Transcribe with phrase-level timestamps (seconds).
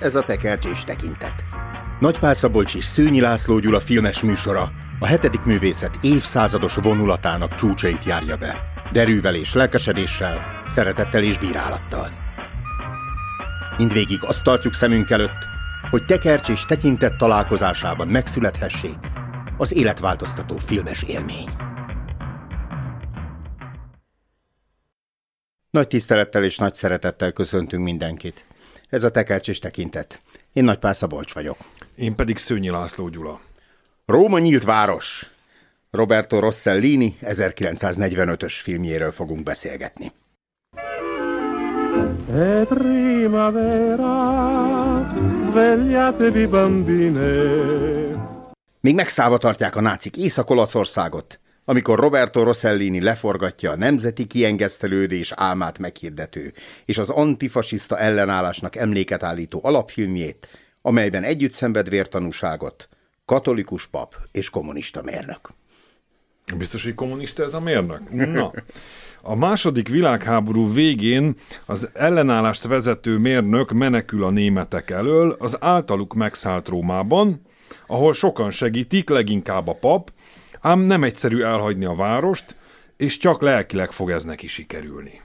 [0.00, 1.44] ez a tekercsés tekintet.
[1.98, 8.36] Nagypál Szabolcs és Szőnyi László Gyula filmes műsora a hetedik művészet évszázados vonulatának csúcsait járja
[8.36, 8.56] be.
[8.92, 10.36] Derűvel és lelkesedéssel,
[10.74, 12.08] szeretettel és bírálattal.
[13.78, 15.48] Mindvégig azt tartjuk szemünk előtt,
[15.90, 18.98] hogy tekercs és tekintet találkozásában megszülethessék
[19.56, 21.48] az életváltoztató filmes élmény.
[25.70, 28.44] Nagy tisztelettel és nagy szeretettel köszöntünk mindenkit.
[28.90, 30.20] Ez a tekercs és tekintet.
[30.52, 31.56] Én Nagypál Szabolcs vagyok.
[31.94, 33.40] Én pedig Szőnyi László Gyula.
[34.06, 35.30] Róma nyílt város.
[35.90, 40.12] Roberto Rossellini 1945-ös filmjéről fogunk beszélgetni.
[42.32, 44.06] E primavera,
[45.50, 47.30] svegliatevi bambine.
[48.80, 56.52] Még megszállva tartják a nácik Észak-Olaszországot, amikor Roberto Rossellini leforgatja a nemzeti kiengesztelődés álmát meghirdető
[56.84, 60.48] és az antifasiszta ellenállásnak emléket állító alapfilmjét,
[60.82, 62.88] amelyben együtt szenved vértanúságot,
[63.24, 65.50] katolikus pap és kommunista mérnök.
[66.56, 68.10] Biztos, hogy kommunista ez a mérnök?
[68.10, 68.52] Na,
[69.22, 71.34] a második világháború végén
[71.66, 77.40] az ellenállást vezető mérnök menekül a németek elől az általuk megszállt Rómában,
[77.86, 80.10] ahol sokan segítik, leginkább a pap,
[80.60, 82.56] ám nem egyszerű elhagyni a várost,
[82.96, 85.20] és csak lelkileg fog ez neki sikerülni.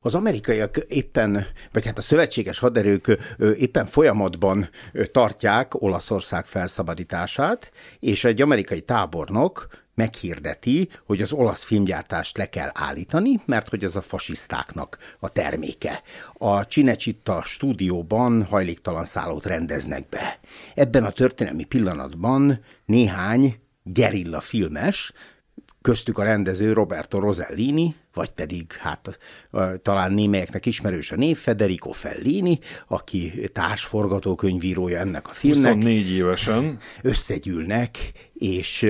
[0.00, 3.18] Az amerikaiak éppen, vagy hát a szövetséges haderők
[3.58, 4.68] éppen folyamatban
[5.12, 13.40] tartják Olaszország felszabadítását, és egy amerikai tábornok meghirdeti, hogy az olasz filmgyártást le kell állítani,
[13.44, 16.02] mert hogy az a fasisztáknak a terméke.
[16.32, 20.38] A Cinecitta stúdióban hajléktalan szállót rendeznek be.
[20.74, 23.60] Ebben a történelmi pillanatban néhány
[23.92, 25.12] gerilla filmes,
[25.82, 29.18] köztük a rendező Roberto Rosellini, vagy pedig hát
[29.82, 35.74] talán némelyeknek ismerős a név, Federico Fellini, aki társforgatókönyvírója ennek a filmnek.
[35.74, 36.78] 24 évesen.
[37.02, 38.86] Összegyűlnek, és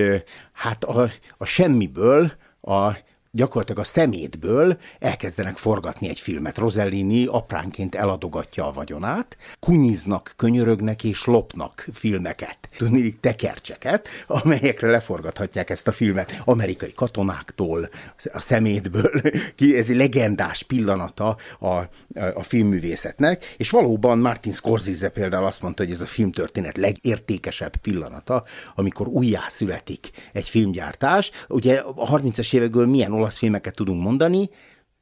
[0.53, 2.31] hát a, a semmiből
[2.61, 2.91] a
[3.31, 6.57] gyakorlatilag a szemétből elkezdenek forgatni egy filmet.
[6.57, 15.87] Rosellini apránként eladogatja a vagyonát, kunyiznak, könyörögnek és lopnak filmeket, tudni tekercseket, amelyekre leforgathatják ezt
[15.87, 17.89] a filmet amerikai katonáktól,
[18.33, 19.21] a szemétből.
[19.57, 21.89] Ez egy legendás pillanata a, a,
[22.33, 28.43] a filmművészetnek, és valóban Martin Scorsese például azt mondta, hogy ez a filmtörténet legértékesebb pillanata,
[28.75, 31.31] amikor újjá születik egy filmgyártás.
[31.47, 34.49] Ugye a 30-as évekből milyen olasz filmeket tudunk mondani,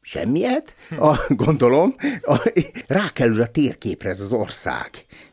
[0.01, 1.15] semmiet, a,
[1.45, 2.49] gondolom, a,
[2.87, 4.89] rákerül a térképre ez az ország.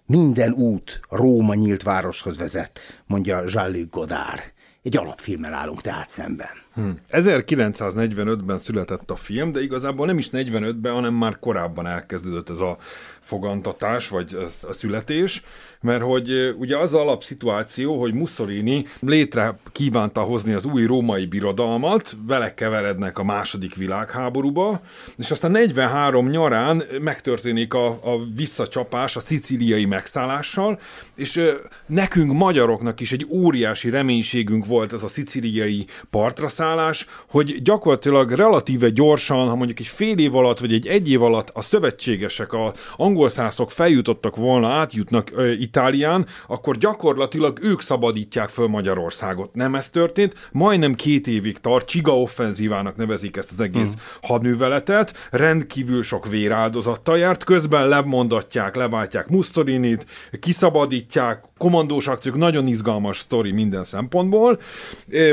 [0.07, 4.43] Minden út Róma nyílt városhoz vezet, mondja Jean-Luc Godard.
[4.83, 6.63] Egy alapfilmmel állunk tehát szemben.
[6.75, 6.99] Hmm.
[7.11, 12.77] 1945-ben született a film, de igazából nem is 45-ben, hanem már korábban elkezdődött ez a
[13.21, 14.37] fogantatás, vagy
[14.69, 15.43] a születés,
[15.81, 22.55] mert hogy ugye az alapszituáció, hogy Mussolini létre kívánta hozni az új római birodalmat, vele
[22.55, 24.81] keverednek a második világháborúba,
[25.17, 30.81] és aztán 43 nyarán megtörténik a, a visszacsapás a szicíliai megszállással,
[31.15, 31.41] és
[31.87, 38.89] nekünk magyaroknak is egy óriási reménységünk volt ez a szicíliai partra szállás, hogy gyakorlatilag relatíve
[38.89, 42.73] gyorsan, ha mondjuk egy fél év alatt, vagy egy egy év alatt a szövetségesek, a
[42.97, 49.55] angol szászok feljutottak volna, átjutnak Itálián, akkor gyakorlatilag ők szabadítják föl Magyarországot.
[49.55, 54.31] Nem ez történt, majdnem két évig tart, Csiga offenzívának nevezik ezt az egész uh-huh.
[54.31, 60.07] hadműveletet, rendkívül sok véráldozattal járt, közben lemondatják, leváltják Mussolinit,
[60.41, 64.61] kiszabadítják, komandós akciók, nagyon izgalmas sztori minden szempontból.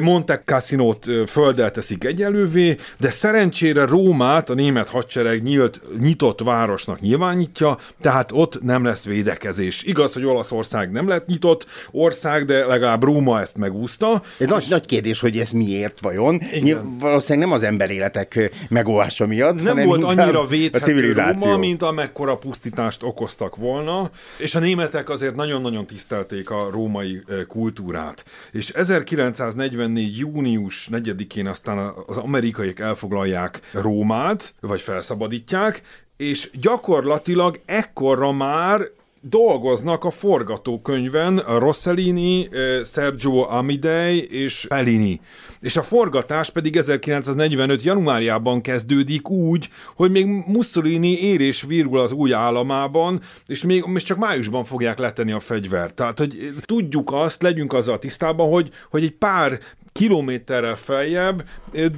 [0.01, 7.77] Monte Cassinót földdel teszik egyelővé, de szerencsére Rómát a német hadsereg nyílt, nyitott városnak nyilvánítja,
[8.01, 9.83] tehát ott nem lesz védekezés.
[9.83, 14.21] Igaz, hogy Olaszország nem lett nyitott ország, de legalább Róma ezt megúszta.
[14.37, 16.41] Egy nagy, nagy kérdés, hogy ez miért vajon.
[16.51, 16.97] Igen.
[16.99, 23.55] Valószínűleg nem az emberéletek megóvása miatt, Nem volt annyira védhető Róma, mint amekkora pusztítást okoztak
[23.55, 25.85] volna, és a németek azért nagyon-nagyon
[26.25, 28.25] tisztelték a római kultúrát.
[28.51, 30.17] És 1944.
[30.17, 35.81] június 4-én aztán az amerikaiak elfoglalják Rómát, vagy felszabadítják,
[36.17, 38.81] és gyakorlatilag ekkorra már
[39.21, 42.49] dolgoznak a forgatókönyven Rossellini,
[42.83, 45.21] Sergio Amidei és Fellini.
[45.59, 47.83] És a forgatás pedig 1945.
[47.83, 54.03] januárjában kezdődik úgy, hogy még Mussolini ér és virgul az új államában, és még, még
[54.03, 55.93] csak májusban fogják letenni a fegyvert.
[55.93, 59.59] Tehát, hogy tudjuk azt, legyünk azzal tisztában, hogy, hogy egy pár
[59.91, 61.43] kilométerrel feljebb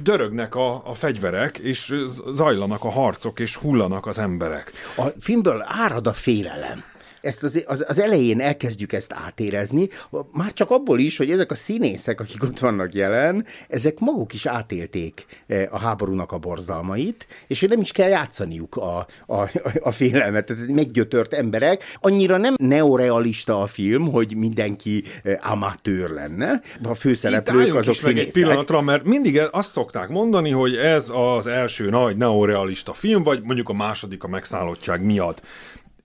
[0.02, 1.94] dörögnek a, a fegyverek, és
[2.34, 4.72] zajlanak a harcok, és hullanak az emberek.
[4.96, 6.84] A filmből árad a félelem
[7.22, 9.88] ezt az, az, az elején elkezdjük ezt átérezni,
[10.32, 14.46] már csak abból is, hogy ezek a színészek, akik ott vannak jelen, ezek maguk is
[14.46, 15.26] átélték
[15.70, 20.68] a háborúnak a borzalmait, és hogy nem is kell játszaniuk a, a, a félelmet, tehát
[20.68, 21.82] meggyötört emberek.
[22.00, 25.02] Annyira nem neorealista a film, hogy mindenki
[25.40, 26.60] amatőr lenne.
[26.82, 31.46] A főszereplők azok is meg egy pillanatra, mert mindig azt szokták mondani, hogy ez az
[31.46, 35.42] első nagy neorealista film, vagy mondjuk a második a megszállottság miatt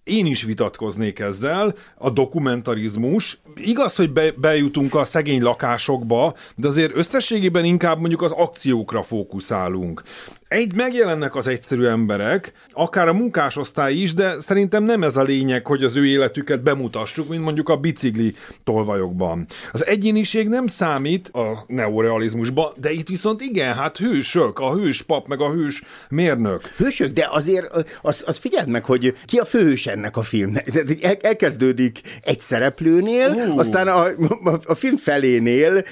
[0.08, 3.40] én is vitatkoznék ezzel, a dokumentarizmus.
[3.56, 10.04] Igaz, hogy be, bejutunk a szegény lakásokba, de azért összességében inkább mondjuk az akciókra fókuszálunk.
[10.48, 15.66] Egy megjelennek az egyszerű emberek, akár a munkásosztály is, de szerintem nem ez a lényeg,
[15.66, 18.34] hogy az ő életüket bemutassuk, mint mondjuk a bicikli
[18.64, 19.46] tolvajokban.
[19.72, 25.28] Az egyéniség nem számít a neorealizmusban, de itt viszont igen, hát hősök, a hős pap,
[25.28, 26.62] meg a hős mérnök.
[26.78, 27.66] Hősök, de azért
[28.02, 30.68] az, az figyeld meg, hogy ki a főhős ennek a filmnek.
[31.02, 33.58] El, elkezdődik egy szereplőnél, uh.
[33.58, 34.06] aztán a,
[34.44, 35.84] a, a film felénél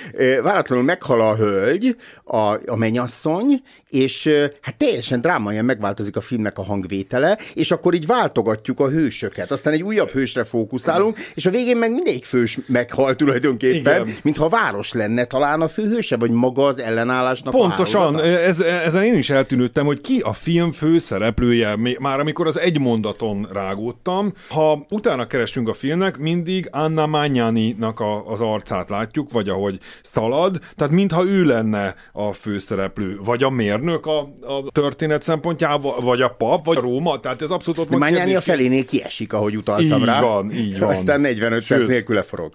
[0.43, 4.29] váratlanul meghal a hölgy, a, a menyasszony, és
[4.61, 9.51] hát teljesen drámaian megváltozik a filmnek a hangvétele, és akkor így váltogatjuk a hősöket.
[9.51, 14.15] Aztán egy újabb hősre fókuszálunk, és a végén meg mindegyik fős meghal tulajdonképpen, Igen.
[14.23, 19.29] mintha város lenne talán a főhőse, vagy maga az ellenállásnak Pontosan, ez, ezen én is
[19.29, 24.33] eltűnődtem, hogy ki a film főszereplője, már amikor az egy mondaton rágódtam.
[24.49, 30.59] Ha utána keresünk a filmnek, mindig Anna Magnani-nak a, az arcát látjuk, vagy ahogy szalad,
[30.75, 36.29] tehát mintha ő lenne a főszereplő, vagy a mérnök a, a történet szempontjából, vagy a
[36.29, 39.99] pap, vagy a Róma, tehát ez abszolút ott van Mányáni a felénél kiesik, ahogy utaltam
[39.99, 40.21] így rá.
[40.21, 40.89] van, így van.
[40.89, 42.51] Aztán 45 Sőt, perc nélküle forog.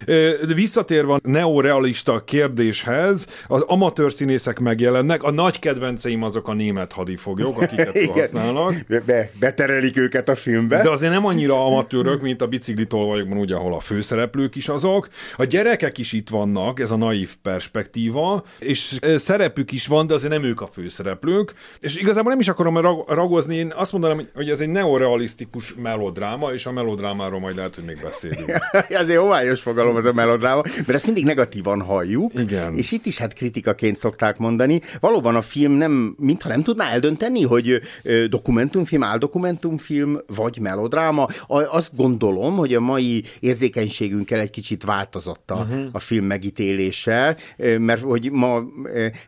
[0.55, 7.61] Visszatérve a neorealista kérdéshez, az amatőr színészek megjelennek, a nagy kedvenceim azok a német hadifoglyok,
[7.61, 8.75] akiket használnak.
[9.07, 10.83] Be, beterelik őket a filmbe.
[10.83, 15.09] De azért nem annyira amatőrök, mint a bicikli tolvajokban, ugye, ahol a főszereplők is azok.
[15.37, 20.33] A gyerekek is itt vannak, ez a naív perspektíva, és szerepük is van, de azért
[20.33, 21.55] nem ők a főszereplők.
[21.81, 26.67] És igazából nem is akarom ragozni, én azt mondanám, hogy ez egy neorealisztikus melodráma, és
[26.67, 28.53] a melodrámáról majd lehet, hogy még beszélünk.
[28.89, 32.33] egy homályos fogalom az a melodráma, mert ezt mindig negatívan halljuk.
[32.35, 32.77] Igen.
[32.77, 34.81] És itt is hát kritikaként szokták mondani.
[35.01, 37.81] Valóban a film nem, mintha nem tudná eldönteni, hogy
[38.29, 41.29] dokumentumfilm, áldokumentumfilm, vagy melodráma.
[41.47, 45.89] Azt gondolom, hogy a mai érzékenységünkkel egy kicsit változott a, uh-huh.
[45.93, 47.37] a film megítélése,
[47.79, 48.63] mert hogy ma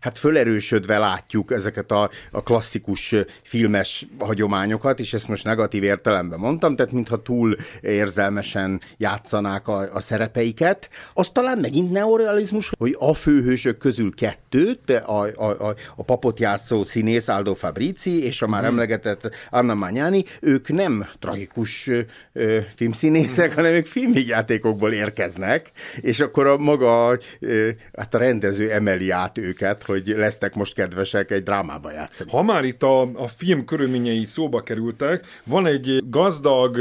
[0.01, 6.77] hát fölerősödve látjuk ezeket a a klasszikus filmes hagyományokat, és ezt most negatív értelemben mondtam,
[6.77, 10.91] tehát mintha túl érzelmesen játszanák a, a szerepeiket.
[11.15, 16.85] Az talán megint neorealizmus, hogy a főhősök közül kettőt, a, a, a, a papot játszó
[16.85, 18.71] színész Aldo Fabrici és a már hmm.
[18.71, 21.91] emlegetett Anna Magnani, ők nem tragikus
[22.33, 23.55] ö, filmszínészek, hmm.
[23.55, 25.71] hanem ők filmjátékokból érkeznek,
[26.01, 31.31] és akkor a maga, ö, hát a rendező emeli át őket, hogy lesztek most kedvesek
[31.31, 32.22] egy drámába játszani.
[32.31, 36.79] Ha már itt a, a film körülményei szóba kerültek, van egy gazdag,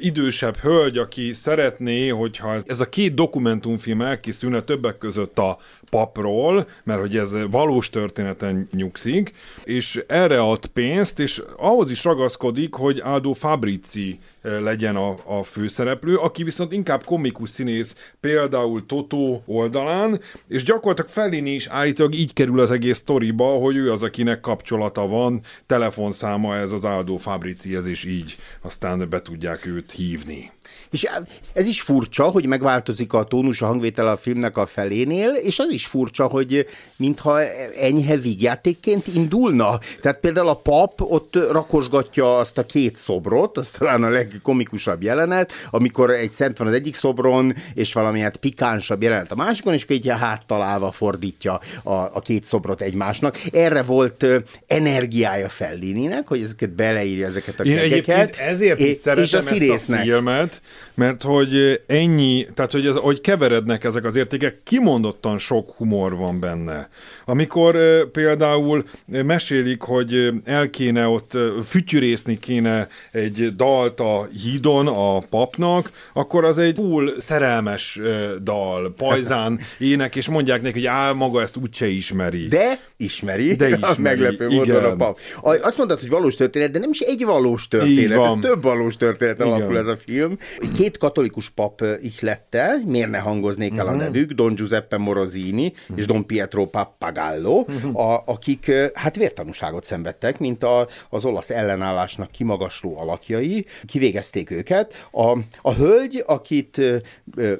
[0.00, 5.58] idősebb hölgy, aki szeretné, hogyha ez a két dokumentumfilm elkészülne többek között a
[5.90, 9.32] papról, mert hogy ez valós történeten nyugszik,
[9.64, 16.16] és erre ad pénzt, és ahhoz is ragaszkodik, hogy Aldo Fabrici legyen a, a főszereplő,
[16.16, 22.60] aki viszont inkább komikus színész, például Totó oldalán, és gyakorlatilag Fellini is állítólag így kerül
[22.60, 28.04] az egész sztoriba, hogy ő az, akinek kapcsolata van, telefonszáma ez az Aldo Fabricihez, és
[28.04, 30.50] így aztán be tudják őt hívni.
[30.90, 31.08] És
[31.52, 35.70] ez is furcsa, hogy megváltozik a tónus, a hangvétel a filmnek a felénél, és az
[35.70, 37.40] is furcsa, hogy mintha
[37.80, 39.78] enyhe vígjátékként indulna.
[40.00, 45.52] Tehát például a pap ott rakosgatja azt a két szobrot, az talán a legkomikusabb jelenet,
[45.70, 49.82] amikor egy szent van az egyik szobron, és valamilyen hát pikánsabb jelenet a másikon, és
[49.82, 53.40] akkor így háttalálva fordítja a, a két szobrot egymásnak.
[53.52, 54.26] Erre volt
[54.66, 58.36] energiája Fellininek, hogy ezeket beleírja ezeket a kegeket.
[58.36, 60.59] ezért is és, és a ezt a filmet,
[60.94, 66.40] mert hogy ennyi, tehát hogy, ez, hogy keverednek ezek az értékek, kimondottan sok humor van
[66.40, 66.88] benne.
[67.24, 67.76] Amikor
[68.10, 71.36] például mesélik, hogy el kéne ott
[71.66, 78.00] fütyűrészni kéne egy dalt a hídon a papnak, akkor az egy túl szerelmes
[78.42, 82.46] dal, pajzán ének, és mondják neki, hogy á, maga ezt úgyse ismeri.
[82.46, 84.02] De ismeri, de ismeri.
[84.02, 85.18] meglepő módon a pap.
[85.62, 89.40] Azt mondtad, hogy valós történet, de nem is egy valós történet, ez több valós történet
[89.40, 90.38] alapul ez a film,
[90.74, 94.00] Két katolikus pap ihlette, miért ne hangoznék el a mhm.
[94.00, 97.96] nevük, Don Giuseppe Morosini és Don Pietro Pappagallo, mhm.
[97.96, 105.08] a, akik hát vértanúságot szenvedtek, mint a, az olasz ellenállásnak kimagasló alakjai, kivégezték őket.
[105.10, 106.80] A, a hölgy, akit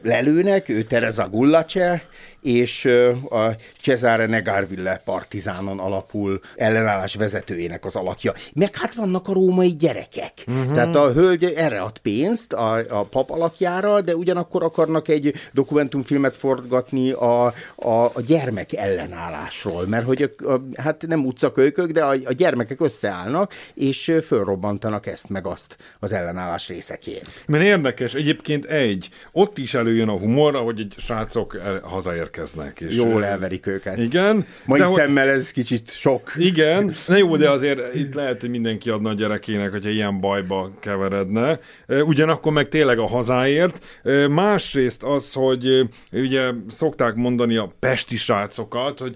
[0.02, 2.02] lelőnek, ő Teresa Gullace,
[2.42, 2.85] és
[3.30, 8.32] a Cesare Negarville partizánon alapul ellenállás vezetőjének az alakja.
[8.54, 10.32] Meg hát vannak a római gyerekek.
[10.47, 10.73] Uh-huh.
[10.73, 16.37] Tehát a hölgy erre ad pénzt a, a pap alakjára, de ugyanakkor akarnak egy dokumentumfilmet
[16.37, 22.14] forgatni a, a, a gyermek ellenállásról, mert hogy a, a, hát nem utcakölykök, de a,
[22.25, 27.28] a gyermekek összeállnak, és fölrobbantanak ezt meg azt az ellenállás részeként.
[27.47, 32.80] Mert érdekes, egyébként egy, ott is előjön a humor, ahogy egy srácok hazaér érkeznek.
[32.80, 33.99] És Jól elverik őket.
[33.99, 34.46] Igen.
[34.64, 35.34] Mai de szemmel hogy...
[35.34, 36.32] ez kicsit sok.
[36.37, 36.92] Igen.
[37.06, 41.58] Na jó, de azért itt lehet, hogy mindenki adna a gyerekének, hogyha ilyen bajba keveredne.
[41.87, 43.84] Ugyanakkor meg tényleg a hazáért.
[44.28, 49.14] Másrészt az, hogy ugye szokták mondani a pesti srácokat, hogy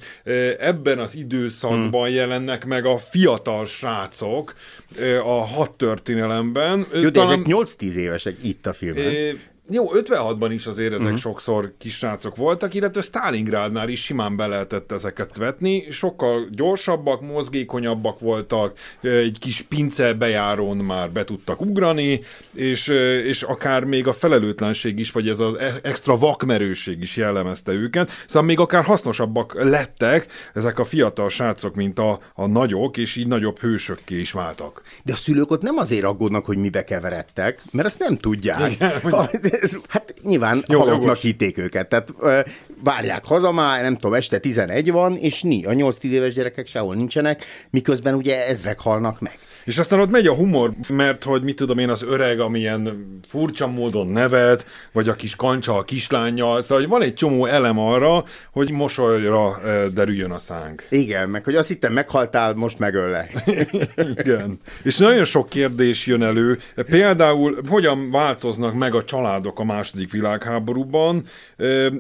[0.59, 2.15] ebben az időszakban hmm.
[2.15, 4.55] jelennek meg a fiatal srácok
[5.25, 6.87] a hat történelemben.
[6.93, 7.33] Jó, de Talán...
[7.33, 9.53] ezek 8-10 évesek itt a filmben.
[9.71, 11.19] Jó, 56-ban is azért ezek uh-huh.
[11.19, 15.87] sokszor kisrácok voltak, illetve Stalingrádnál is simán be lehetett ezeket vetni.
[15.91, 22.21] Sokkal gyorsabbak, mozgékonyabbak voltak, egy kis pince bejárón már be tudtak ugrani,
[22.55, 22.89] és,
[23.25, 28.11] és akár még a felelőtlenség is, vagy ez az e- extra vakmerőség is jellemezte őket.
[28.27, 33.27] Szóval még akár hasznosabbak lettek ezek a fiatal srácok, mint a, a nagyok, és így
[33.27, 34.83] nagyobb hősökké is váltak.
[35.05, 38.73] De a szülők ott nem azért aggódnak, hogy mibe keveredtek, mert azt nem tudják.
[38.73, 38.93] Igen,
[39.61, 41.23] ez, hát nyilván Jó, halottnak jogos.
[41.23, 42.13] hitték őket, tehát
[42.85, 46.95] várják haza már, nem tudom, este 11 van, és ni, a 8-10 éves gyerekek sehol
[46.95, 49.39] nincsenek, miközben ugye ezrek halnak meg.
[49.65, 53.67] És aztán ott megy a humor, mert hogy mit tudom én, az öreg, amilyen furcsa
[53.67, 58.25] módon nevet, vagy a kis kancsa a kislányjal, szóval hogy van egy csomó elem arra,
[58.53, 59.61] hogy mosolyra
[59.95, 60.87] derüljön a szánk.
[60.89, 63.43] Igen, meg hogy azt hittem meghaltál, most megöllek.
[64.19, 64.59] Igen.
[64.83, 66.59] És nagyon sok kérdés jön elő.
[66.75, 69.05] Például, hogyan változnak meg a
[69.45, 71.25] családok a második világháborúban.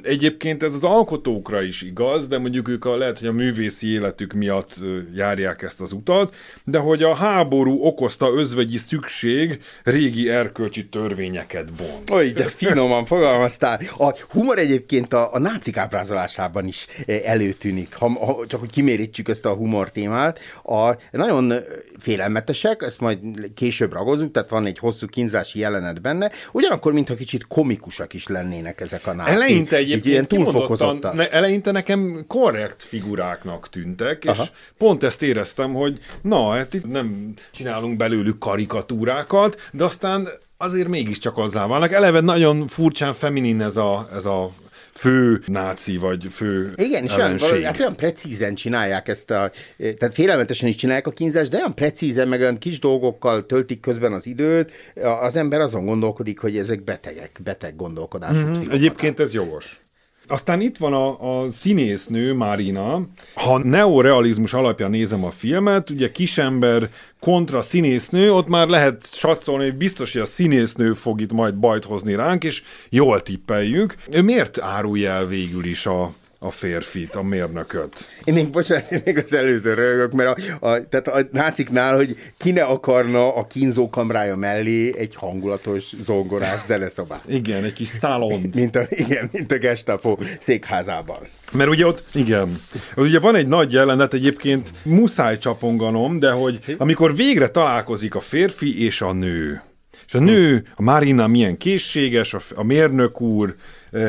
[0.02, 4.32] Egyébként ez az alkotókra is igaz, de mondjuk ők a, lehet, hogy a művészi életük
[4.32, 4.74] miatt
[5.14, 6.34] járják ezt az utat,
[6.64, 12.10] de hogy a háború okozta özvegyi szükség régi erkölcsi törvényeket bont.
[12.10, 13.80] Oly, de finoman fogalmaztál.
[13.98, 16.86] A humor egyébként a, a nácik ábrázolásában is
[17.24, 20.38] előtűnik, ha, ha, csak hogy kimérítsük ezt a humor témát.
[20.62, 21.52] A, nagyon
[21.98, 23.18] félelmetesek, ezt majd
[23.54, 28.80] később ragozunk, tehát van egy hosszú kínzási jelenet benne, ugyanakkor, mintha kicsit komikusak is lennének
[28.80, 29.34] ezek a nácik.
[29.34, 31.16] Eleinte egyébként ilyen túlfokozottan.
[31.16, 34.42] Ne, eleinte nekem korrekt figuráknak tűntek, Aha.
[34.42, 40.88] és pont ezt éreztem, hogy na, hát itt nem csinálunk belőlük karikatúrákat, de aztán azért
[40.88, 41.92] mégiscsak azzá válnak.
[41.92, 44.50] Eleve nagyon furcsán feminin ez a, ez a
[44.94, 50.14] fő náci, vagy fő Igen, és olyan, valahogy, hát olyan precízen csinálják ezt a, tehát
[50.14, 54.26] félelmetesen is csinálják a kínzást, de olyan precízen, meg olyan kis dolgokkal töltik közben az
[54.26, 54.72] időt,
[55.20, 58.70] az ember azon gondolkodik, hogy ezek betegek, beteg gondolkodású mm-hmm.
[58.70, 59.83] Egyébként ez jogos.
[60.26, 63.06] Aztán itt van a, a színésznő, Marina.
[63.34, 66.90] Ha neorealizmus alapján nézem a filmet, ugye kisember
[67.20, 71.84] kontra színésznő, ott már lehet satszolni, hogy biztos, hogy a színésznő fog itt majd bajt
[71.84, 73.94] hozni ránk, és jól tippeljük.
[74.10, 78.08] Ő miért árulja el végül is a, a férfit, a mérnököt.
[78.24, 82.16] Én még, bocsánat, én még az előző rögök, mert a, a, tehát a náciknál, hogy
[82.36, 87.22] ki ne akarna a kínzókamrája mellé egy hangulatos zongorás zeneszobát.
[87.26, 88.50] Igen, egy kis szalon.
[88.54, 91.18] Mint a, igen, mint a Gestapo székházában.
[91.52, 92.60] Mert ugye ott, igen,
[92.96, 98.84] ugye van egy nagy jelenet, egyébként muszáj csaponganom, de hogy amikor végre találkozik a férfi
[98.84, 99.62] és a nő,
[100.06, 103.54] és a nő, a Marina milyen készséges, a, a mérnök úr,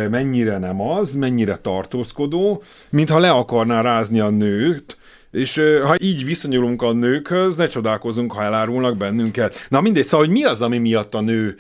[0.10, 4.98] mennyire nem az, mennyire tartózkodó, mintha le akarná rázni a nőt,
[5.32, 9.66] és ha így viszonyulunk a nőkhöz, ne csodálkozunk, ha elárulnak bennünket.
[9.70, 11.56] Na mindegy, szóval, hogy mi az, ami miatt a nő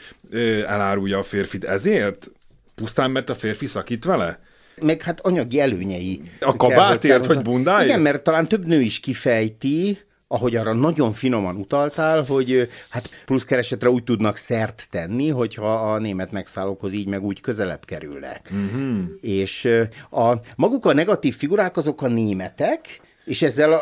[0.67, 1.63] elárulja a férfit?
[1.63, 2.32] Ezért?
[2.75, 4.39] Pusztán, mert a férfi szakít vele?
[4.82, 6.22] Meg hát anyagi előnyei.
[6.39, 7.86] A kabátért, vagy bundáért?
[7.86, 13.89] Igen, mert talán több nő is kifejti, ahogy arra nagyon finoman utaltál, hogy hát pluszkeresetre
[13.89, 18.51] úgy tudnak szert tenni, hogyha a német megszállókhoz így meg úgy közelebb kerülnek.
[18.51, 19.00] Uh-huh.
[19.22, 19.70] És
[20.12, 23.82] a, maguk a negatív figurák azok a németek, és ezzel a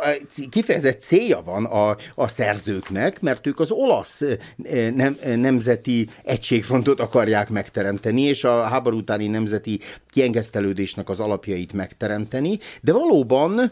[0.50, 4.22] kifejezett célja van a, a szerzőknek, mert ők az olasz
[4.96, 9.80] nem, nemzeti egységfrontot akarják megteremteni, és a háború utáni nemzeti
[10.12, 13.72] kiengesztelődésnek az alapjait megteremteni, de valóban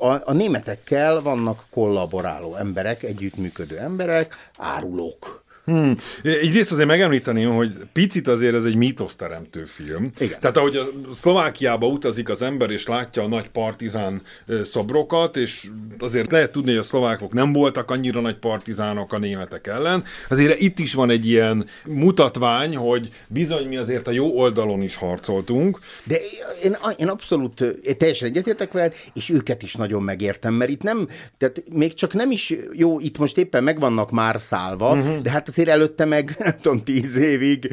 [0.00, 5.94] a, a németekkel vannak kollaboráló emberek, együttműködő emberek, árulók Hmm.
[6.22, 10.10] Egyrészt azért megemlíteném, hogy picit azért ez egy mítoszteremtő film.
[10.18, 10.40] Igen.
[10.40, 14.22] Tehát ahogy a Szlovákiába utazik az ember, és látja a nagy partizán
[14.62, 15.66] szobrokat, és
[15.98, 20.04] azért lehet tudni, hogy a szlovákok nem voltak annyira nagy partizánok a németek ellen.
[20.28, 24.96] Azért itt is van egy ilyen mutatvány, hogy bizony mi azért a jó oldalon is
[24.96, 25.78] harcoltunk.
[26.04, 26.18] De
[26.62, 31.08] én, én abszolút én teljesen egyetértek veled, és őket is nagyon megértem, mert itt nem,
[31.38, 35.20] tehát még csak nem is jó, itt most éppen meg vannak már szálva, uh-huh.
[35.20, 37.68] de hát azért előtte meg, nem tudom, tíz évig,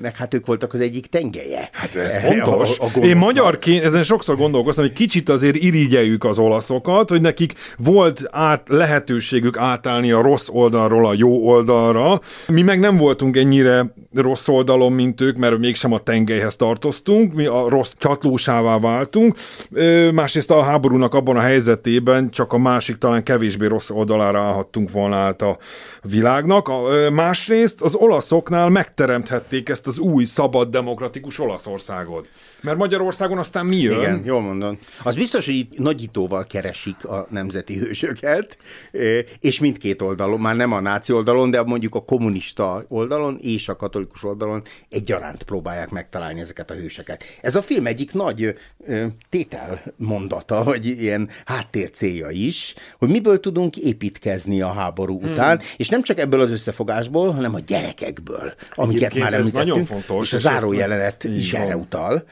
[0.00, 1.68] meg hát ők voltak az egyik tengelye.
[1.72, 2.78] Hát ez fontos.
[2.78, 7.52] A, a Én magyarként ezen sokszor gondolkoztam, hogy kicsit azért irigyeljük az olaszokat, hogy nekik
[7.76, 12.20] volt át, lehetőségük átállni a rossz oldalról a jó oldalra.
[12.48, 17.46] Mi meg nem voltunk ennyire rossz oldalon, mint ők, mert mégsem a tengelyhez tartoztunk, mi
[17.46, 19.36] a rossz csatlósává váltunk.
[20.12, 25.16] Másrészt a háborúnak abban a helyzetében csak a másik talán kevésbé rossz oldalára állhattunk volna
[25.16, 25.58] át a
[26.02, 26.68] világnak.
[26.68, 32.28] A, másrészt az olaszoknál megteremthették ezt az új, szabad, demokratikus Olaszországot.
[32.62, 33.98] Mert Magyarországon aztán mi jön?
[33.98, 34.78] Igen, jól mondod.
[35.02, 38.58] Az biztos, hogy itt nagyítóval keresik a nemzeti hősöket,
[39.40, 43.76] és mindkét oldalon, már nem a náci oldalon, de mondjuk a kommunista oldalon és a
[43.76, 47.24] katolikus oldalon egyaránt próbálják megtalálni ezeket a hőseket.
[47.40, 48.54] Ez a film egyik nagy
[49.28, 55.30] tételmondata, vagy ilyen háttér célja is, hogy miből tudunk építkezni a háború hmm.
[55.30, 59.84] után, és nem csak ebből az összefogásból, hanem a gyerekekből, amiket Egyébként már említettünk, nagyon
[59.84, 62.24] fontos, és a zárójelenet is erre utal.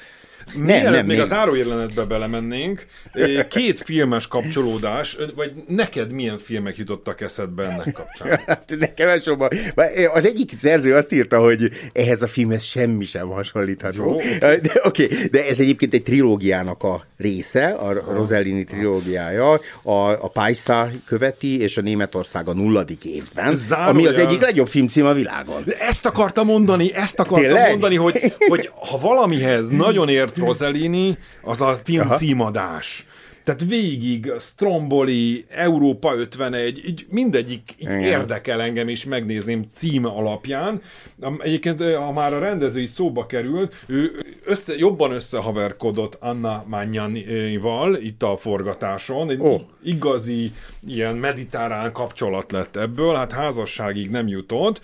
[0.55, 2.87] Nem, Mielőtt nem, még még az zárójelenetbe belemennénk,
[3.49, 8.41] két filmes kapcsolódás, vagy neked milyen filmek jutottak eszedbe ennek kapcsán?
[8.47, 9.49] Hát nekem elsősorban,
[10.15, 14.15] az egyik szerző azt írta, hogy ehhez a filmhez semmi sem hasonlítható.
[14.15, 14.39] Okay.
[14.39, 20.89] De, okay, de ez egyébként egy trilógiának a része, a Rosellini trilógiája, a, a Paisa
[21.07, 23.91] követi, és a Németország a nulladik évben, Zárójel...
[23.91, 25.63] ami az egyik legjobb filmcím a világon.
[25.65, 27.71] De ezt akartam mondani, ezt akartam Tényleg?
[27.71, 32.17] mondani, hogy, hogy ha valamihez nagyon ért Rosellini, az a film Aha.
[32.17, 33.07] címadás.
[33.49, 40.81] Tehát végig Stromboli, Európa 51, így mindegyik így érdekel engem, és megnézném cím alapján.
[41.39, 44.11] Egyébként, ha már a rendező így szóba került, ő
[44.45, 49.31] össze, jobban összehaverkodott Anna Magnanival itt a forgatáson.
[49.31, 49.61] Egy oh.
[49.83, 50.53] igazi
[50.87, 54.81] ilyen mediterrán kapcsolat lett ebből, hát házasságig nem jutott.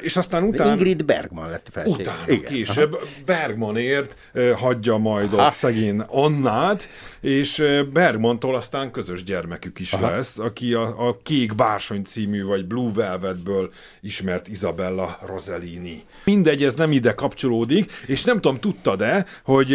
[0.00, 0.70] És aztán utána...
[0.70, 2.00] Ingrid Bergman lett felségem.
[2.00, 2.52] Utána Igen.
[2.52, 2.98] később.
[3.24, 4.16] Bergmanért
[4.54, 6.88] hagyja majd a szegény Annát,
[7.20, 10.10] és eh, Bergmantól aztán közös gyermekük is Aha.
[10.10, 16.02] lesz, aki a, a Kék Bársony című, vagy Blue Velvetből ismert Isabella Rosellini.
[16.24, 19.72] Mindegy, ez nem ide kapcsolódik, és nem tudom, tudtad-e, hogy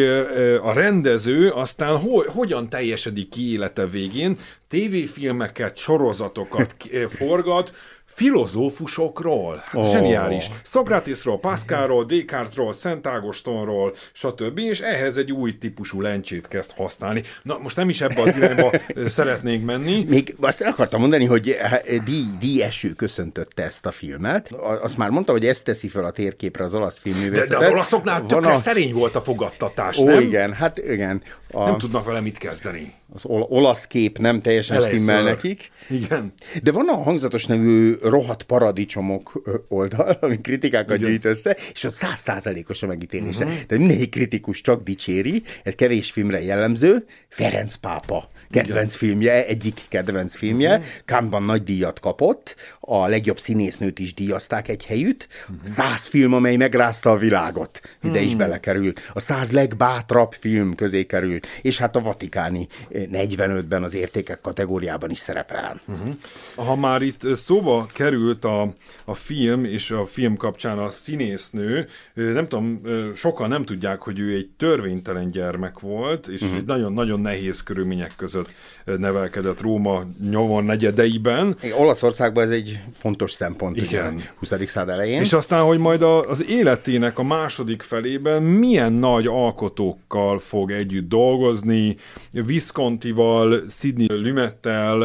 [0.61, 4.37] a rendező aztán ho, hogyan teljesedik ki élete végén,
[4.67, 6.75] tévéfilmeket, sorozatokat
[7.19, 7.73] forgat,
[8.17, 9.63] filozófusokról.
[9.65, 9.91] Hát oh.
[9.91, 10.49] Zseniális.
[10.63, 14.59] Szokratészról, Pascalról, Descartesról, Szent Ágostonról, stb.
[14.59, 17.23] És ehhez egy új típusú lencsét kezd használni.
[17.43, 18.71] Na, most nem is ebbe az irányba
[19.05, 20.05] szeretnénk menni.
[20.07, 24.51] Még azt akartam mondani, hogy eh, díj, díj eső köszöntötte ezt a filmet.
[24.81, 27.49] Azt már mondta, hogy ezt teszi fel a térképre az olasz filmművészetet.
[27.49, 28.57] De, de az olaszoknál tökre a...
[28.57, 30.21] szerény volt a fogadtatás, Ó, nem?
[30.21, 31.21] igen, hát igen.
[31.51, 31.65] A...
[31.65, 34.97] Nem tudnak vele mit kezdeni az olasz kép nem teljesen Elejször.
[34.99, 35.71] stimmel nekik.
[35.89, 36.33] Igen.
[36.63, 42.83] De van a hangzatos nevű rohadt paradicsomok oldal, ami kritikákat gyűjt össze, és ott százszázalékos
[42.83, 43.43] a megítélése.
[43.43, 43.59] Uh-huh.
[43.61, 50.35] Tehát mindegyik kritikus csak dicséri, ez kevés filmre jellemző, Ferenc pápa kedvenc filmje, egyik kedvenc
[50.35, 50.85] filmje, uh-huh.
[51.05, 55.67] Cannes-ban nagy díjat kapott, a legjobb színésznőt is díjazták egy helyütt, uh-huh.
[55.67, 58.25] száz film, amely megrázta a világot, ide uh-huh.
[58.25, 64.41] is belekerült, a száz legbátrabb film közé került, és hát a Vatikáni 45-ben az értékek
[64.41, 65.81] kategóriában is szerepel.
[65.87, 66.15] Uh-huh.
[66.55, 68.73] Ha már itt szóba került a,
[69.05, 72.81] a film, és a film kapcsán a színésznő, nem tudom,
[73.15, 76.65] sokan nem tudják, hogy ő egy törvénytelen gyermek volt, és uh-huh.
[76.65, 78.49] nagyon-nagyon nehéz körülmények között
[78.85, 81.57] nevelkedett Róma nyomon negyedeiben.
[81.77, 84.13] Olaszországban ez egy fontos szempont Igen.
[84.13, 84.53] Ugye, 20.
[84.65, 85.21] század elején.
[85.21, 91.09] És aztán, hogy majd a, az életének a második felében milyen nagy alkotókkal fog együtt
[91.09, 91.95] dolgozni,
[92.31, 94.97] Viscontival, Sidney Lumettel,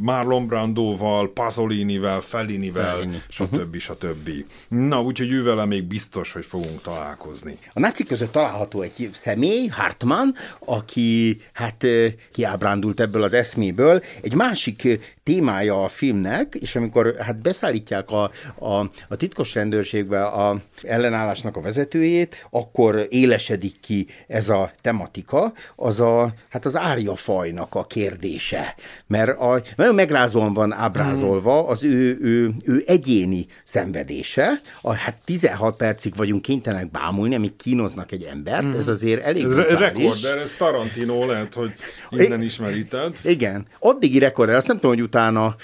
[0.00, 3.22] Marlon Brandoval, Pasolinivel, Fellinivel, Fellini.
[3.28, 3.54] stb.
[3.54, 3.78] Uh-huh.
[3.78, 4.30] stb.
[4.68, 7.58] Na, úgyhogy ővele még biztos, hogy fogunk találkozni.
[7.72, 11.86] A nácik között található egy személy, Hartmann, aki hát
[12.32, 14.02] kiábrándult ebből az eszméből.
[14.22, 20.62] Egy másik témája a filmnek, és amikor hát beszállítják a, a, a titkos rendőrségbe a
[20.82, 27.86] ellenállásnak a vezetőjét, akkor élesedik ki ez a tematika, az a, hát az árjafajnak a
[27.86, 28.74] kérdése.
[29.06, 34.60] Mert a, nagyon megrázóan van ábrázolva az ő, ő, ő egyéni szenvedése.
[34.82, 39.54] A, hát 16 percig vagyunk kénytelenek bámulni, amíg kínoznak egy embert, ez azért elég Ez
[39.54, 39.78] brutális.
[39.80, 41.72] rekorder, ez Tarantino lehet, hogy
[42.10, 43.16] innen ismerited.
[43.22, 45.56] Igen, addigi rekorder, azt nem tudom, hogy utána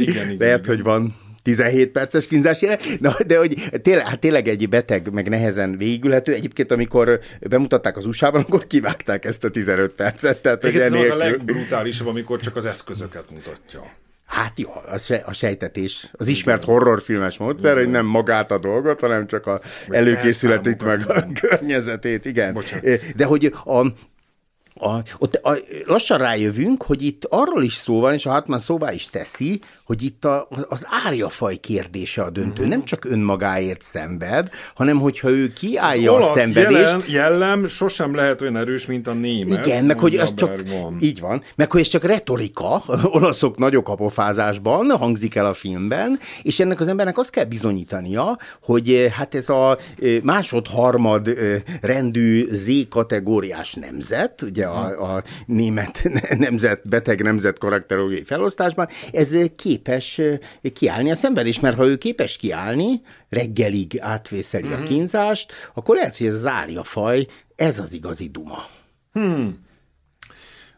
[0.00, 0.76] igen, lehet, igen.
[0.76, 5.28] hogy van 17 perces kínzás jelenet, de, de hogy tényleg, hát tényleg egy beteg, meg
[5.28, 6.32] nehezen végülhető.
[6.34, 10.42] Egyébként, amikor bemutatták az USA-ban, akkor kivágták ezt a 15 percet.
[10.42, 13.82] Tehát, hogy Egészen az a enélkül- legbrutálisabb, amikor csak az eszközöket mutatja.
[14.26, 19.00] Hát jó, a, se, a sejtetés, az ismert horrorfilmes módszer, hogy nem magát a dolgot,
[19.00, 22.52] hanem csak a előkészületét, meg a környezetét, igen.
[22.52, 23.14] Bocsánat.
[23.16, 23.86] De hogy a,
[24.74, 28.92] a, ott a, lassan rájövünk, hogy itt arról is szó van, és a Hartmann szóvá
[28.92, 32.50] is teszi, hogy itt a, az árjafaj kérdése a döntő.
[32.50, 32.68] Uh-huh.
[32.68, 38.40] Nem csak önmagáért szenved, hanem hogyha ő kiállja a olasz szenvedést, jelen, jellem sosem lehet
[38.40, 39.66] olyan erős, mint a német.
[39.66, 40.62] igen, meg hogy ez csak,
[41.00, 42.84] így van, meg hogy ez csak retorika,
[43.18, 48.90] olaszok nagyok apofázásban hangzik el a filmben, és ennek az embernek azt kell bizonyítania, hogy
[48.90, 56.88] eh, hát ez a eh, másod-harmad eh, rendű Z-kategóriás nemzet, ugye a, a német nemzet,
[56.88, 60.20] beteg nemzet karakterológiai felosztásban, ez képes
[60.72, 66.26] kiállni a szenvedés, mert ha ő képes kiállni, reggelig átvészeli a kínzást, akkor lehet, hogy
[66.26, 68.66] ez az árjafaj, ez az igazi duma.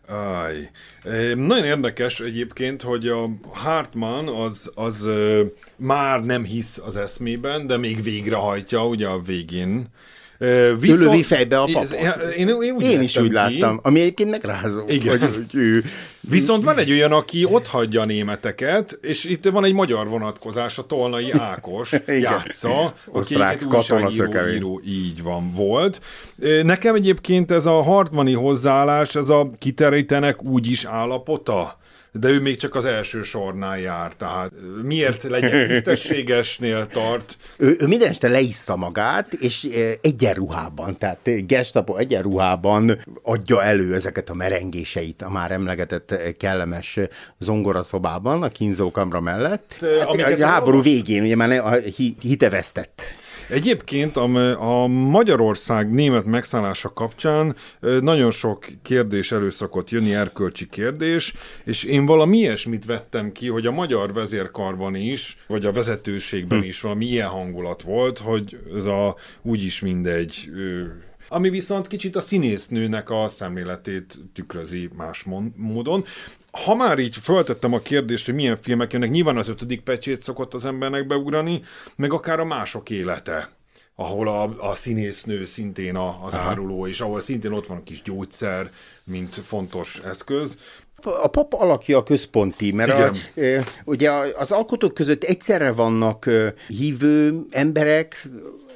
[0.07, 0.71] Aj.
[1.05, 5.09] E, Nagyon érdekes egyébként, hogy a Hartmann az, az
[5.77, 9.87] már nem hisz az eszmében, de még végrehajtja, ugye a végén.
[10.39, 11.93] E, Ő lövi fejbe a papot.
[11.93, 13.33] Én, én, én, úgy Én is úgy ki.
[13.35, 15.19] láttam, ami egyébként megrázó, Igen.
[15.19, 15.85] hogy, hogy ő...
[16.21, 20.79] Viszont van egy olyan, aki ott hagyja a németeket, és itt van egy magyar vonatkozás,
[20.79, 24.43] a Tolnai Ákos játsza, aki Osztrák katonaszökevény.
[24.45, 26.01] újságíró, író, így van, volt.
[26.63, 31.79] Nekem egyébként ez a Hartmani hozzáállás, ez a kiterítenek úgyis állapota,
[32.21, 34.51] de ő még csak az első sornál jár, tehát
[34.83, 39.69] miért legyen tisztességesnél tart, Ő, ő minden este leiszta magát, és
[40.01, 46.99] egyenruhában, tehát eh, gestapo egyenruhában adja elő ezeket a merengéseit a már emlegetett kellemes
[47.39, 49.75] zongoraszobában, a kínzókamra mellett.
[49.81, 51.63] Hát, amiket a háború olvas- végén ugye már ne-
[53.49, 61.35] Egyébként a, a Magyarország német megszállása kapcsán nagyon sok kérdés elő szokott jönni, erkölcsi kérdés,
[61.65, 66.65] és én valami ilyesmit vettem ki, hogy a magyar vezérkarban is, vagy a vezetőségben Hm.
[66.65, 70.51] is valami ilyen hangulat volt, hogy ez a úgyis mindegy
[71.29, 75.25] ami viszont kicsit a színésznőnek a szemléletét tükrözi más
[75.57, 76.05] módon.
[76.51, 80.55] Ha már így föltettem a kérdést, hogy milyen filmek jönnek, nyilván az ötödik pecsét szokott
[80.55, 81.63] az embernek beugrani,
[81.97, 83.53] meg akár a mások élete
[83.97, 86.49] ahol a, a színésznő szintén a, az Aha.
[86.49, 88.71] áruló, és ahol szintén ott van a kis gyógyszer,
[89.05, 90.59] mint fontos eszköz.
[91.07, 93.13] A pap alakja a központi, mert a,
[93.85, 96.31] ugye az alkotók között egyszerre vannak
[96.69, 98.29] hívő emberek,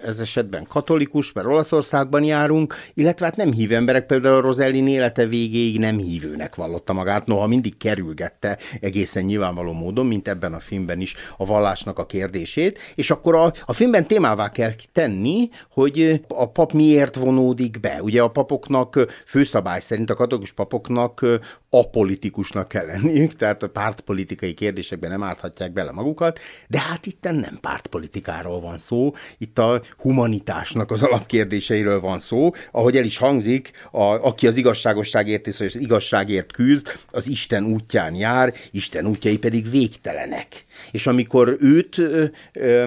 [0.04, 5.26] ez esetben katolikus, mert Olaszországban járunk, illetve hát nem hívő emberek, például a Rosellini élete
[5.26, 11.00] végéig nem hívőnek vallotta magát, noha mindig kerülgette egészen nyilvánvaló módon, mint ebben a filmben
[11.00, 16.50] is a vallásnak a kérdését, és akkor a, a filmben témává kell tenni, hogy a
[16.50, 17.98] pap miért vonódik be.
[18.02, 21.24] Ugye a papoknak főszabály szerint, a katolikus papoknak
[21.70, 27.58] apolitikusnak kell lenniük, tehát a pártpolitikai kérdésekben nem árthatják bele magukat, de hát itt nem
[27.60, 34.02] pártpolitikáról van szó, itt a humanitásnak az alapkérdéseiről van szó, ahogy el is hangzik, a,
[34.02, 40.64] aki az igazságosságért és az igazságért küzd, az Isten útján jár, Isten útjai pedig végtelenek.
[40.90, 42.86] És amikor őt, ö, ö,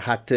[0.00, 0.34] hát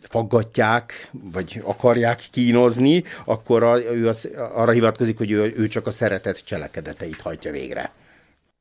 [0.00, 5.90] faggatják, vagy akarják kínozni, akkor a, ő az, arra hivatkozik, hogy ő, ő csak a
[5.90, 7.92] szeretet cselekedeteit hajtja végre.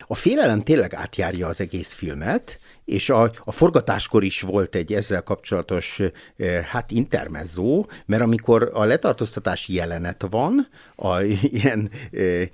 [0.07, 5.21] A félelem tényleg átjárja az egész filmet, és a, a forgatáskor is volt egy ezzel
[5.21, 5.99] kapcsolatos
[6.37, 12.47] eh, hát intermezzó, mert amikor a letartóztatási jelenet van, a ilyen eh,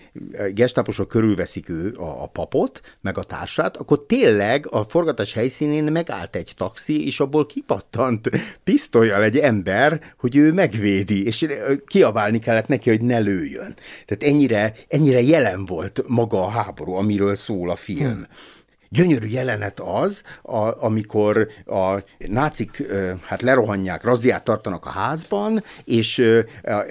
[0.54, 6.36] gestaposok körülveszik ő a, a papot, meg a társát, akkor tényleg a forgatás helyszínén megállt
[6.36, 8.30] egy taxi, és abból kipattant
[8.64, 11.48] pisztolyjal egy ember, hogy ő megvédi, és
[11.88, 13.76] kiabálni kellett neki, hogy ne lőjön.
[14.06, 18.12] Tehát ennyire, ennyire jelen volt maga a háború, amiről szól a film.
[18.12, 18.28] Hmm.
[18.94, 22.84] Gyönyörű jelenet az, a, amikor a nácik
[23.22, 26.18] hát lerohanják, razziát tartanak a házban, és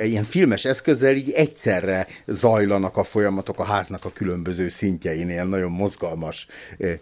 [0.02, 5.70] ilyen filmes eszközzel így egyszerre zajlanak a folyamatok a háznak a különböző szintjein, ilyen nagyon
[5.70, 6.46] mozgalmas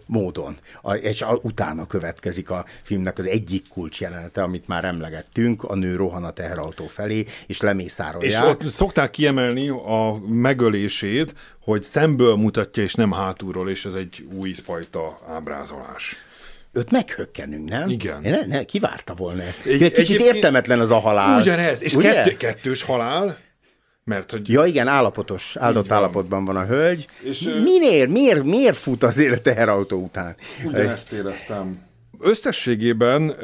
[0.05, 0.55] módon.
[1.01, 6.23] És utána következik a filmnek az egyik kulcs jelenete, amit már emlegettünk, a nő rohan
[6.23, 8.31] a teherautó felé, és lemészárolják.
[8.31, 14.27] És ott szokták kiemelni a megölését, hogy szemből mutatja, és nem hátulról, és ez egy
[14.33, 14.88] új fajta
[15.27, 16.15] ábrázolás
[16.73, 17.89] őt meghökkenünk, nem?
[17.89, 18.19] Igen.
[18.21, 19.65] Ne, ne, kivárta volna ezt.
[19.65, 21.41] Egy, egy kicsit értelmetlen az a halál.
[21.41, 22.13] Ugyanez, és ugye?
[22.13, 23.37] kettő, kettős halál,
[24.03, 24.49] mert hogy...
[24.49, 25.97] Ja igen, állapotos, áldott van.
[25.97, 27.07] állapotban van a hölgy.
[27.23, 30.35] És, miért, miért, miért fut azért a teherautó után?
[30.65, 31.87] Ugyanezt éreztem.
[32.21, 33.35] Összességében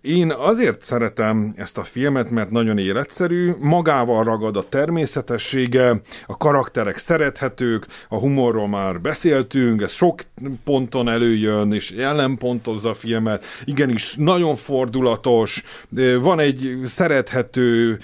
[0.00, 6.98] én azért szeretem ezt a filmet, mert nagyon életszerű, magával ragad a természetessége, a karakterek
[6.98, 10.22] szerethetők, a humorról már beszéltünk, ez sok
[10.64, 15.62] ponton előjön, és ellenpontozza a filmet, igenis nagyon fordulatos,
[16.20, 17.98] van egy szerethető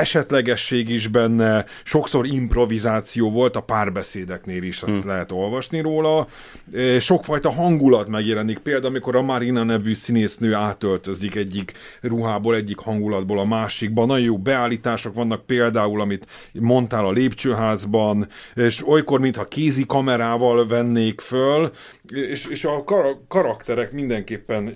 [0.00, 5.06] esetlegesség is benne, sokszor improvizáció volt, a párbeszédeknél is azt hmm.
[5.06, 6.26] lehet olvasni róla.
[6.98, 13.44] Sokfajta hangulat megjelenik, például amikor a Marina nevű színésznő átöltözik egyik ruhából, egyik hangulatból a
[13.44, 14.06] másikba.
[14.06, 21.20] Nagyon jó beállítások vannak például, amit mondtál a lépcsőházban, és olykor, mintha kézi kamerával vennék
[21.20, 21.70] föl,
[22.08, 24.74] és, és a kar- karakterek mindenképpen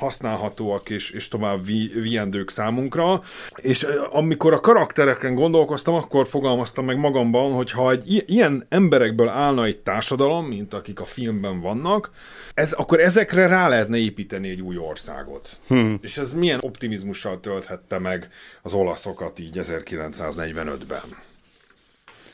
[0.00, 3.20] használhatóak és, és tovább vi, viendők számunkra.
[3.56, 9.64] És amikor a karaktereken gondolkoztam, akkor fogalmaztam meg magamban, hogy ha egy ilyen emberekből állna
[9.64, 12.10] egy társadalom, mint akik a filmben vannak,
[12.54, 15.60] ez, akkor ezekre rá lehetne építeni egy új országot.
[15.66, 15.98] Hmm.
[16.02, 18.28] És ez milyen optimizmussal tölthette meg
[18.62, 21.28] az olaszokat így 1945-ben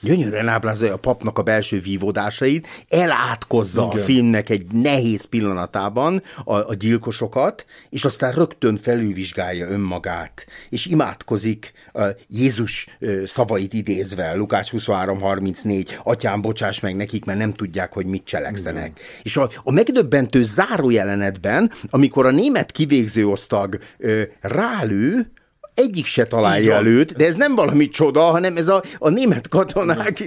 [0.07, 4.03] gyönyörűen ábrázolja a papnak a belső vívódásait, elátkozza Igen.
[4.03, 11.73] a filmnek egy nehéz pillanatában a, a gyilkosokat, és aztán rögtön felülvizsgálja önmagát, és imádkozik
[11.92, 12.87] a Jézus
[13.25, 18.85] szavait idézve, Lukács 23.34, atyám, bocsáss meg nekik, mert nem tudják, hogy mit cselekszenek.
[18.85, 19.23] Igen.
[19.23, 25.31] És a, a megdöbbentő zárójelenetben, amikor a német kivégző osztag ö, rálő,
[25.76, 30.22] egyik se találja előtt, de ez nem valami csoda, hanem ez a, a német katonák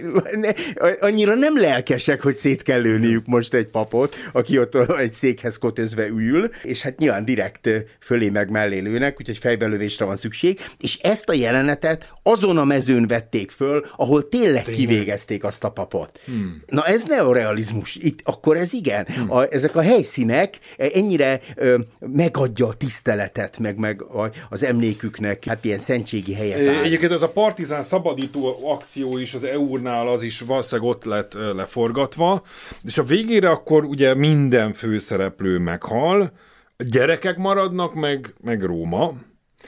[0.99, 6.07] annyira nem lelkesek, hogy szét kell lőniük most egy papot, aki ott egy székhez kötözve
[6.07, 11.29] ül, és hát nyilván direkt fölé meg mellé lőnek, úgyhogy fejbelövésre van szükség, és ezt
[11.29, 14.81] a jelenetet azon a mezőn vették föl, ahol tényleg, tényleg.
[14.81, 16.19] kivégezték azt a papot.
[16.25, 16.63] Hmm.
[16.67, 19.05] Na ez neorealizmus, itt akkor ez igen.
[19.05, 19.31] Hmm.
[19.31, 25.58] A, ezek a helyszínek ennyire ö, megadja a tiszteletet, meg, meg a, az emléküknek emberek
[25.58, 26.84] hát ilyen szentségi helyet áll.
[26.84, 32.43] Egyébként ez a partizán szabadító akció is az EU-nál az is valószínűleg ott lett leforgatva,
[32.84, 36.32] és a végére akkor ugye minden főszereplő meghal,
[36.78, 39.13] gyerekek maradnak, meg, meg Róma,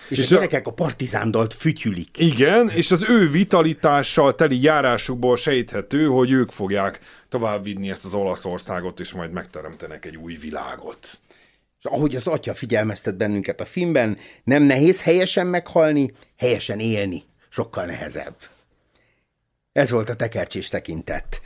[0.09, 2.17] és, és a gyerekek a partizándalt fütyülik.
[2.17, 8.99] Igen, és az ő vitalitással teli járásukból sejthető, hogy ők fogják továbbvinni ezt az Olaszországot,
[8.99, 11.19] és majd megteremtenek egy új világot.
[11.83, 17.23] És ahogy az atya figyelmeztet bennünket a filmben, nem nehéz helyesen meghalni, helyesen élni.
[17.49, 18.35] Sokkal nehezebb.
[19.71, 21.41] Ez volt a tekercsés tekintet.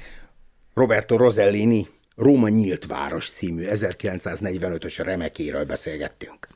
[0.73, 6.47] Roberto Rosellini Róma nyílt város című 1945-ös remekéről beszélgettünk.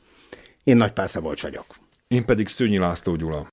[0.64, 1.76] Én Nagy Szabolcs vagyok.
[2.08, 3.48] Én pedig Szőnyi László Gyula.